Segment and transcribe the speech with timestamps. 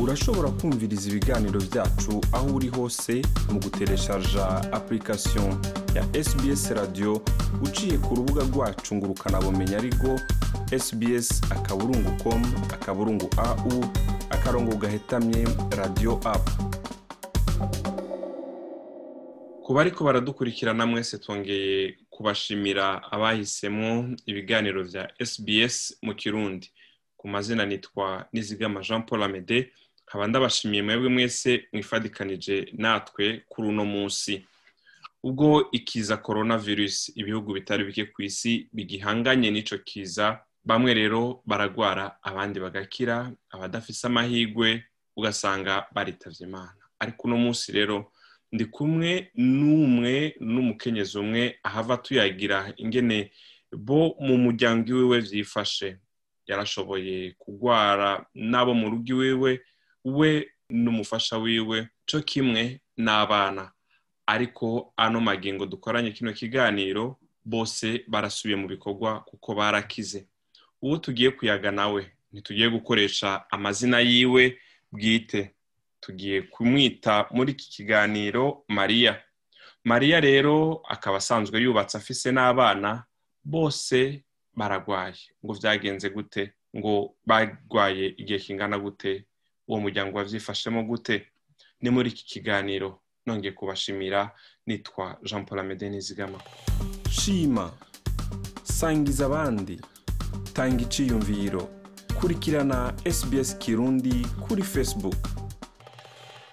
[0.00, 5.48] urashobora kumviriza ibiganiro byacu aho uri hose mu gutereshaja application
[5.94, 7.22] ya sbs radio
[7.62, 10.20] uciye ku rubuga rwacu ngo ukanabumenya ariko
[10.84, 12.42] sbs akaburungu com
[12.74, 13.84] akaburungu au
[14.30, 15.46] akarongo gahetamye
[15.78, 16.44] radio app.
[19.64, 26.70] Ku bariko baradukurikirana mwese twongeye kubashimira abahisemo ibiganiro vya sbs mu kirundi.
[27.16, 29.72] Ku mazina nitwa nizigama jean paul amede
[30.14, 34.46] nkaba ndabashimiye mwebwe mwese mwifadikanije natwe kuri uno munsi.
[35.22, 42.60] Ubwo ikiza coronavirus ibihugu bitari bike ku isi bigihanganye n'ico kiza bamwe rero baragwara abandi
[42.62, 44.84] bagakira abadafise amahigwe
[45.18, 46.78] ugasanga baritavye imana.
[47.02, 48.12] Ariko uno munsi rero
[48.54, 53.32] ndi kumwe n'umwe n'umukenyezi umwe ahava tuyagira ingene
[53.74, 55.98] bo mu muryango iwiwe vyifashe
[56.46, 59.52] yarashoboye kugwara n'abo mu rugo iwiwe
[60.04, 63.72] we n'umufasha wiwe co kimwe n'abana.
[64.26, 70.26] Ariko ano magingo dukoranye kino kiganiro bose barasubiye mu bikorwa kuko barakize.
[70.82, 74.58] Uwo tugiye kuyaga nawe ntitugiye gukoresha amazina yiwe
[74.92, 75.54] bwite.
[76.00, 79.20] Tugiye kumwita muri iki kiganiro mariya.
[79.84, 83.04] Mariya rero akaba asanzwe yubatse afise n'abana
[83.44, 84.24] bose
[84.56, 85.14] baragwaye.
[85.44, 86.52] Ngo vyagenze gute?
[86.76, 89.24] Ngo bagwaye igihe kingana gute?
[89.68, 91.26] Uwo muryango wavyifashemo gute?
[91.80, 94.30] Ni muri iki kiganiro nongeye kubashimira
[94.66, 96.38] nitwa jean paul amede nizigama
[97.10, 97.72] shima
[98.62, 99.80] sangiza abandi
[100.52, 101.68] tanga iciyumviro
[102.20, 105.16] kurikirana sbs kirundi kuri facebook.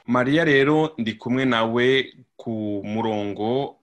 [0.08, 3.76] Mariya rero ndi kumwe nawe ku murongo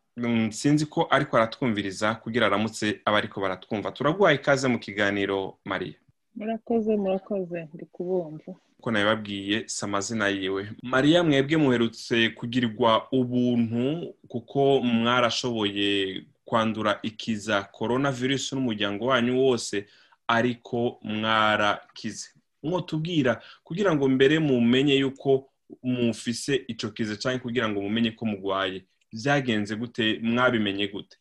[0.50, 3.92] sinzi ko ariko aratwumviriza kugira aramutse abariko baratwumva.
[3.92, 5.94] Turaguhaye ikaze mu kiganiro mariya.
[6.38, 7.68] Murakoze murakoze.
[7.74, 10.70] Ndi kubumva ko nabibabwiye si amazina yiwe.
[10.82, 19.86] Mariya mwebwe muherutse kugirirwa ubuntu kuko mwarashoboye kwandura ikiza korona virusi n'umuryango wanyu wose
[20.28, 22.28] ariko mwarakize.
[22.62, 25.48] Mwotubwira kugira ngo mbere mumenye yuko
[25.82, 28.84] mufise ico kiza cyangwa kugira ngo mumenye ko mugwaye.
[29.12, 30.18] Byagenze gute?
[30.22, 31.16] Mwabimenye gute?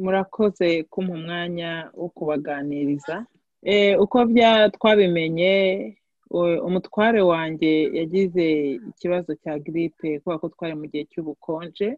[0.00, 3.26] Murakoze kumpa umwanya wo kubaganiriza.
[4.04, 4.16] Uko
[4.76, 5.54] twabimenye
[6.66, 8.44] umutware wanjye yagize
[8.90, 11.88] ikibazo cya giripe kubera ko twari mu gihe cy'ubukonje.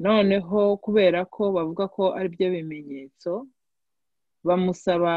[0.00, 3.46] Noneho kubera ko bavuga ko ari byo bimenyetso
[4.44, 5.14] bamusaba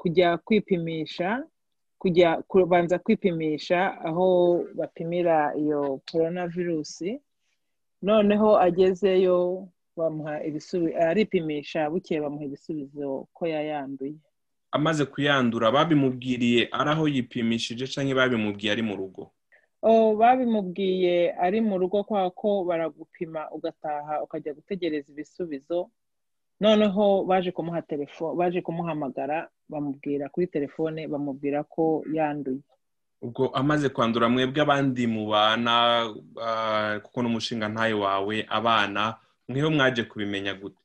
[0.00, 1.44] kujya kwipimisha
[1.98, 3.78] kujya kubanza kwipimisha
[4.08, 4.26] aho
[4.78, 7.18] bapimira iyo korona virusi
[8.02, 9.66] noneho agezeyo
[9.98, 14.14] bamuha ibisubizo aripimisha bukeye bamuha ibisubizo ko yayanduye.
[14.72, 19.30] Amaze kuyandura babimubwiriye ari aho yipimishije cyangwa babimubwiye ari mu rugo?
[20.18, 25.90] Babimubwiye ari mu rugo kubera ko baragupima ugataha ukajya gutegereza ibisubizo.
[26.60, 32.60] Noneho baje kumuha telefone baje kumuhamagara bamubwira kuri telefone bamubwira ko yanduye.
[33.22, 35.74] Ubwo amaze kwandura mwebwe abandi mubana
[37.02, 39.16] kuko n'umushinga ntayo wawe abana
[39.48, 40.82] mweho mwaje kubimenya gute?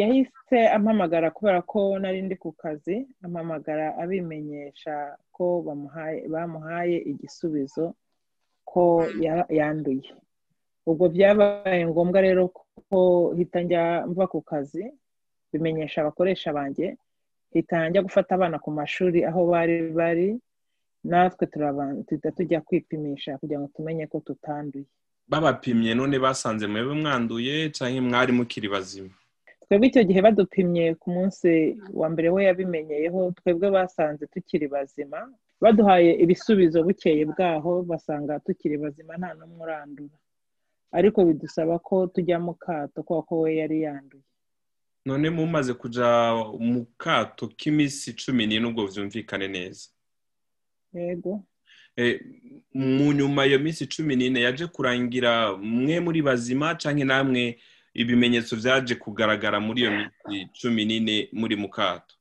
[0.00, 5.62] Yahise ampamagara kubera ko nari ndi ku kazi ampamagara abimenyesha ko
[6.32, 7.94] bamuhaye igisubizo
[8.64, 9.06] ko
[9.58, 10.10] yanduye.
[10.86, 12.50] Ubwo byabaye ngombwa rero
[12.90, 13.00] ko
[13.38, 14.84] hita njya mva ku kazi
[15.52, 16.96] bimenyesha abakoresha banjye
[17.54, 20.28] hita njya gufata abana ku mashuri aho bari bari
[21.04, 21.46] natwe
[22.06, 24.84] tuhita tujya kwipimisha kugira ngo tumenye ko tutanduye.
[25.32, 29.10] Babapimye none basanze mwebwe mwanduye cyangwa mwari mukiri bazima.
[29.64, 31.50] Twebwe icyo gihe badupimye ku munsi
[32.00, 35.18] wa mbere we yabimenyeyeho twebwe basanze tukiri bazima.
[35.60, 40.16] Baduhaye ibisubizo bukeye bwaho basanga tukiri bazima nta n'umwe urandura.
[40.92, 44.22] Ariko bidusaba ko tujya mu kato kubera ko we yari yanduye.
[45.08, 46.08] None mumaze kujya
[46.60, 49.88] mu kato k'iminsi cumi n'ine ubwo byumvikane neza.
[50.94, 51.40] Yego.
[52.74, 57.58] Mu nyuma iyo minsi cumi n'ine yaje kurangira mwe muri bazima cyangwa namwe
[57.94, 62.14] ibimenyetso byaje kugaragara muri iyo minsi cumi n'ine muri mu kato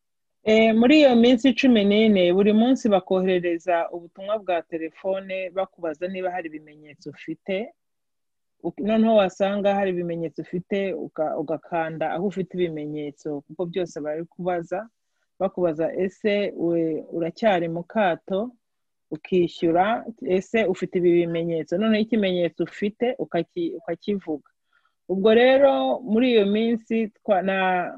[0.76, 7.10] muri iyo minsi cumi n'ine buri munsi bakoherereza ubutumwa bwa telefone bakubaza niba hari ibimenyetso
[7.10, 7.72] ufite.
[8.78, 10.94] Noneho wasanga hari ibimenyetso ufite
[11.38, 14.90] ugakanda aho ufite ibimenyetso kuko byose bari kubaza.
[15.40, 16.54] Bakubaza ese
[17.14, 18.52] uracyari mu kato
[19.12, 21.78] ukishyura ese ufite ibi bimenyetso?
[21.78, 23.16] Noneho ikimenyetso ufite
[23.78, 24.50] ukakivuga.
[25.12, 27.12] Ubwo rero muri iyo minsi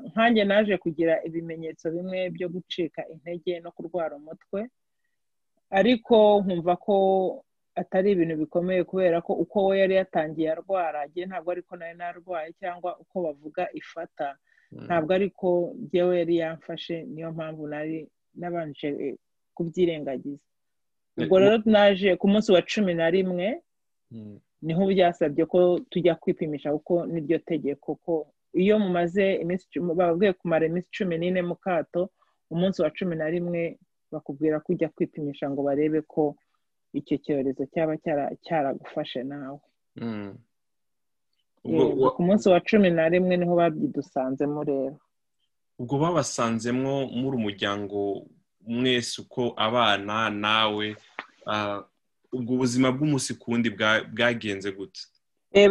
[0.09, 4.59] nkanjye naje kugira ibimenyetso bimwe byo gucika intege no kurwara umutwe
[5.69, 6.95] ariko nkumva ko
[7.75, 12.49] atari ibintu bikomeye kubera ko uko we yari yatangiye arwara agiye ntabwo ariko nawe narwaye
[12.61, 14.37] cyangwa uko bavuga ifata
[14.85, 19.17] ntabwo ariko njyewe yari yamfashe niyo mpamvu nari nabanje
[19.53, 20.41] kubyirengagiza.
[21.17, 23.61] Ubwo rero naje ku munsi wa cumi na rimwe
[24.61, 28.13] ni ho byasabye ko tujya kwipimisha kuko niryo tegeko ko
[28.53, 32.09] iyo mumaze iminsi bababwiye kumara iminsi cumi n'ine mu kato
[32.53, 33.77] umunsi wa cumi na rimwe
[34.11, 36.35] bakubwira ko ujya kwipimisha ngo barebe ko
[36.93, 37.97] icyo cyorezo cyaba
[38.45, 39.57] cyaragufashe nawe.
[42.15, 44.97] Ku munsi wa cumi na rimwe ni ho babyidusanzemo rero.
[45.79, 48.25] Ubwo babasanzemwo muri umuryango
[48.67, 50.95] mwese uko abana nawe
[52.33, 53.69] ubwo ubuzima bw'umunsi ku wundi
[54.13, 55.01] bwagenze gute?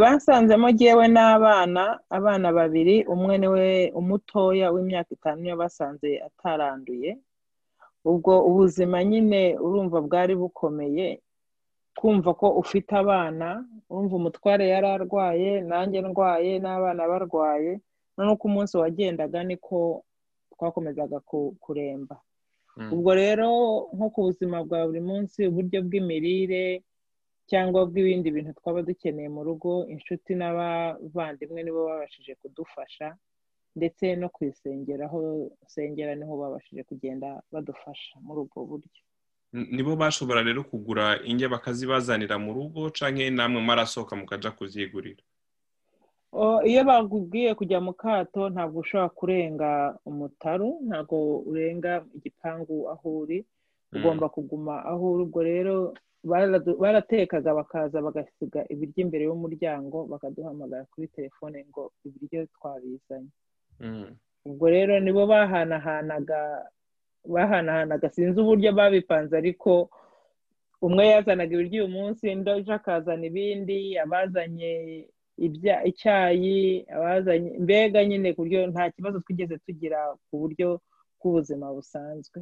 [0.01, 7.19] Basanzemo ngewe n'abana abana babiri umwe ni we umutoya w'imyaka itanu niyo basanze ataranduye.
[8.05, 11.21] Ubwo ubuzima nyine urumva bwari bukomeye
[11.99, 17.81] kumva ko ufite abana urumva umutware yari arwaye nanjye ndwaye n'abana barwaye
[18.17, 20.05] noneho uko umunsi wagendaga niko
[20.55, 21.21] twakomezaga
[21.61, 22.17] kuremba.
[22.95, 23.49] Ubwo rero
[23.95, 26.83] nko ku buzima bwa buri munsi uburyo bw'imirire
[27.51, 33.17] cyangwa bw'ibindi bintu twaba dukeneye mu rugo inshuti n'abavandimwe nibo babashije kudufasha
[33.77, 35.19] ndetse no ku isengero aho
[35.65, 39.01] usengera ni ho babashije kugenda badufasha muri ubwo buryo.
[39.53, 45.21] Nibo bashobora rero kugura inge bakazibazanira mu rugo cyangwa namwe marasohoka mukajya kuzigurira
[46.65, 49.71] iyo bakubwiye kujya mu kato ntabwo ushobora kurenga
[50.09, 53.39] umutaru ntabwo urenga igipangu aho uri.
[53.93, 55.23] Ugomba kuguma aho uri.
[55.29, 55.75] Ubwo rero
[56.83, 63.29] baratekaga bakaza bagasiga ibiryo imbere y'umuryango bakaduhamagara kuri telefone ngo ibiryo twabizanye.
[64.49, 66.41] Ubwo rero nibo bahanahanaga
[67.29, 69.91] bahanahanaga sinzi uburyo babipanze ariko
[70.83, 74.73] umwe yazanaga ibiryo uyu munsi undi akazana ibindi abazanye
[75.91, 79.99] icyayi abazanye mbega nyine ku buryo nta kibazo twigeze tugira
[80.31, 80.81] ku buryo
[81.19, 82.41] bw'ubuzima busanzwe.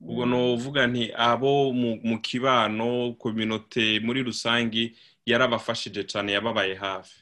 [0.00, 1.72] Ubwo ni uvuga nti abo
[2.08, 4.92] mu kibano kominote muri rusange
[5.26, 7.18] yarabafashije cyane yababaye hafi.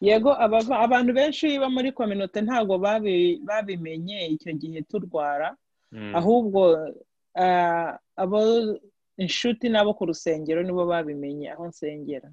[0.00, 0.30] Yego
[0.86, 2.74] abantu benshi bo muri kominote ntabwo
[3.48, 5.54] babimenye icyo gihe turwara.
[6.14, 6.60] Ahubwo
[8.16, 8.38] abo
[9.16, 12.30] inshuti n'abo ku rusengero nibo babimenye aho nsengera.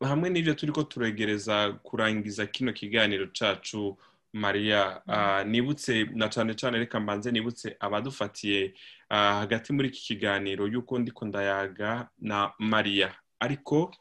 [0.00, 3.96] Hamwe n'ibyo turi ko turegereza kurangiza kino kiganiro cyacu
[4.32, 5.02] mariya
[5.46, 8.74] nibutse na cyane cyane reka mbanze nibutse abadufatiye
[9.08, 13.92] hagati muri iki kiganiro y'uko ndi ndayaga na mariya ariko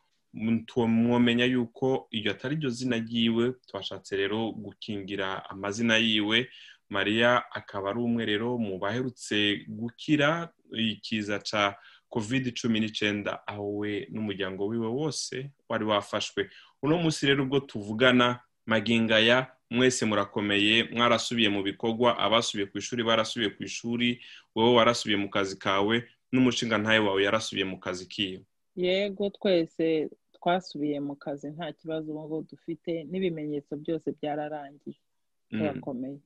[0.87, 6.47] mwamenya yuko iryo atari ryo zina ryiwe twashatse rero gukingira amazina yiwe
[6.89, 11.75] mariya akaba ari umwe rero mu baherutse gukira ikiza cya
[12.09, 16.49] kovide cumi n'icyenda aho we n'umuryango wiwe wose wari wafashwe.
[16.83, 23.49] Uno munsi rero ubwo tuvugana magingaya mwese murakomeye mwarasubiye mu bikorwa abasubiye ku ishuri barasubiye
[23.57, 24.21] ku ishuri
[24.55, 25.95] wowe warasubiye mu kazi kawe
[26.31, 28.41] n'umushinga ntawe wawe yarasubiye mu kazi kiwe
[28.77, 34.95] yego twese twasubiye mu kazi nta kibazo ubu dufite n'ibimenyetso byose byararangiye.
[35.49, 36.19] Turakomeye.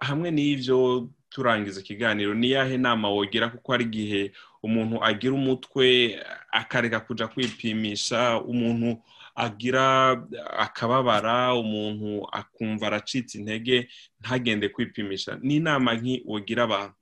[0.00, 6.16] Hamwe n'ibyo turangiza ikiganiro ni yahe nama wogera kuko hari igihe umuntu agira umutwe
[6.52, 8.98] akareka kujya kwipimisha umuntu
[9.34, 10.10] agira
[10.58, 13.88] akababara umuntu akumva aracitse intege
[14.20, 15.38] ntagende kwipimisha.
[15.42, 15.92] Ni inama
[16.24, 16.94] wogira abantu?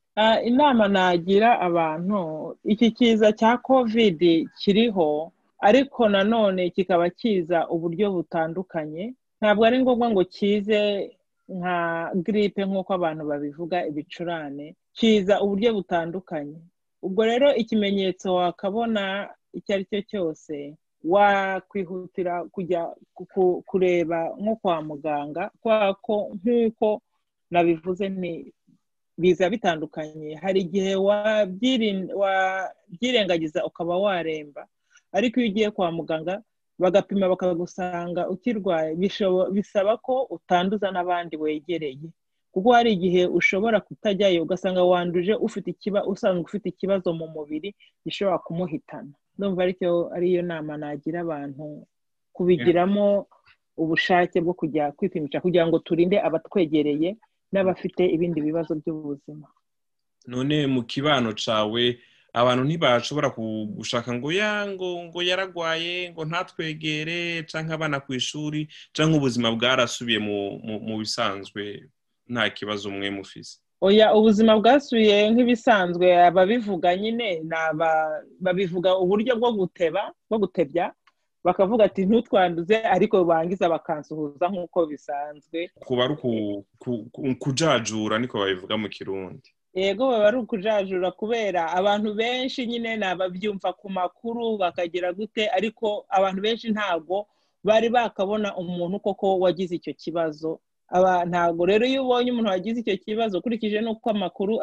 [0.45, 2.57] Inama nagira abantu.
[2.65, 9.15] Iki kiza cya kovide kiriho ariko nanone kikaba kiza uburyo butandukanye.
[9.41, 11.11] Ntabwo ari ngombwa ngo kize
[11.49, 16.59] nka giripe nk'uko abantu babivuga ibicurane kiza uburyo butandukanye.
[17.03, 20.75] Ubwo rero ikimenyetso wakabona icyo ari cyo cyose
[21.05, 22.95] wakwihutira kujya
[23.69, 25.51] kureba nko kwa muganga
[26.05, 27.03] ko nk'uko
[27.53, 28.53] nabivuze ni
[29.21, 30.35] biza bitandukanye.
[30.41, 34.67] Hari igihe wabyirengagiza ukaba waremba.
[35.13, 36.43] Ariko iyo ugiye kwa muganga
[36.79, 38.95] bagapima bakagusanga ukirwaye
[39.55, 42.09] bisaba ko utanduza n'abandi wegereye.
[42.53, 47.75] Kuko hari igihe ushobora kutajyayo ugasanga wanduje ufite ikibazo usanzwe ufite ikibazo mu mubiri
[48.07, 49.11] gishobora kumuhitana.
[49.39, 51.87] Ndumva ari cyo ariyo nama nagira abantu
[52.33, 53.27] kubigiramo
[53.77, 57.17] ubushake bwo kujya kwipimisha kugira ngo turinde abatwegereye
[57.53, 59.47] n'abafite ibindi bibazo by'ubuzima.
[60.27, 61.99] None mu kibano cyawe
[62.35, 63.29] abantu ntibashobora
[63.79, 70.19] gushaka ngo ya ngo ngo yaragwaye ngo ntatwegere cyangwa abana ku ishuri cyangwa ubuzima bwarasubiye
[70.87, 71.63] mu bisanzwe
[72.29, 73.59] nta kibazo umwe mufise.
[73.81, 77.57] Oya ubuzima bwasubiye nk'ibisanzwe ababivuga nyine ni
[78.45, 80.87] babivuga uburyo bwo guteba bwo gutebya
[81.45, 85.69] bakavuga ati ntutwanduze ariko bangiza bakansuhuza nk'uko bisanzwe.
[85.87, 86.17] Kuba ari
[87.39, 89.51] kujajura niko babivuga mu kirundi.
[89.75, 95.49] Yego baba ari ukujajura kubera abantu benshi nyine ni ababyumva ku makuru bakagira gute?
[95.51, 97.27] Ariko abantu benshi ntabwo
[97.65, 100.61] bari bakabona umuntu koko wagize icyo kibazo.
[101.31, 104.61] Ntabwo rero iyo ubonye umuntu wagize icyo kibazo ukurikije n'uko amakuru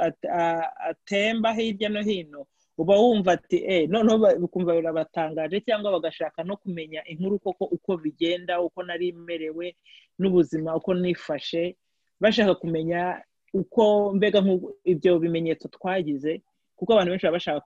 [0.90, 2.46] atemba hirya no hino
[2.78, 8.62] uba wumva ati eee noneho bikumva birabatangaje cyangwa bagashaka no kumenya inkuru koko uko bigenda
[8.62, 9.76] uko nari merewe
[10.20, 11.76] n'ubuzima uko nifashe
[12.20, 13.22] bashaka kumenya
[13.54, 14.44] uko mbega
[14.86, 16.42] ibyo bimenyetso twagize
[16.76, 17.62] kuko abantu benshi baba bashaka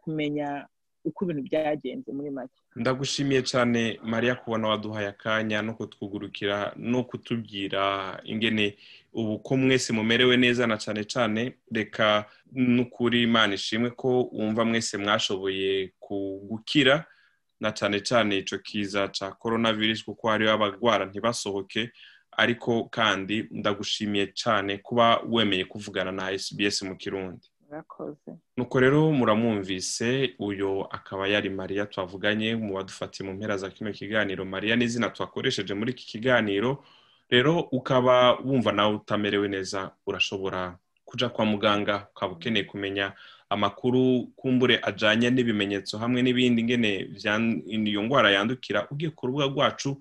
[0.00, 0.66] kumenya
[1.06, 2.54] uko ibintu byagenze muri make.
[2.76, 8.74] Ndagushimiye cyane mariya kubona waduhaye akanya no kutwugurukira no kutubwira ingene
[9.12, 14.98] ubu ko mwese mumerewe neza na cyane cyane reka n'ukuri imana ishimwe ko wumva mwese
[14.98, 15.92] mwashoboye
[16.48, 17.04] gukira
[17.60, 21.90] na cyane cyane icyo kiza cya korona virusi kuko hariho abagwara ntibasohoke.
[22.36, 27.48] Ariko kandi ndagushimiye cyane kuba wemeye kuvugana na SBS mu kirundi.
[28.56, 34.44] Nuko rero muramwumvise uyu akaba yari mariya twavuganye mu badufatiye mu mpera za kino kiganiro.
[34.44, 36.84] Mariya n'izina twakoresheje muri iki kiganiro.
[37.30, 43.12] Rero ukaba wumva nawe utamerewe neza urashobora kujya kwa muganga ukaba ukeneye kumenya
[43.50, 47.10] amakuru kumbure ajyanye n'ibimenyetso hamwe n'ibindi ngene
[47.68, 48.86] iyo ndwara yandukira.
[48.90, 49.98] Ugiye ku rubuga rwacu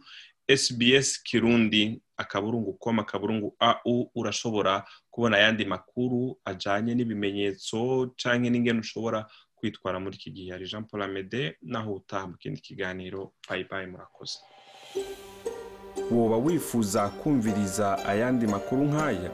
[0.48, 9.26] SBS kirundi akaburungu koma akaburungu au urashobora kubona ayandi makuru ajyanye n'ibimenyetso cyangwa n'ingene ushobora
[9.56, 10.52] kwitwara muri iki gihe.
[10.52, 13.34] Hari jean paul amede naho utaha mu kindi kiganiro.
[13.50, 14.40] Bayibaye murakoze.
[16.12, 19.32] Woba wifuza kumviriza ayandi makuru nk'aya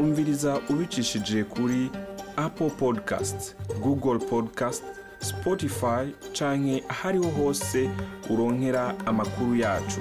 [0.00, 1.90] umviriza ubicishije kuri
[2.36, 4.84] apple podcast google podcast
[5.20, 7.90] spotify canke ahariho hose
[8.30, 10.00] uronkera amakuru yacu.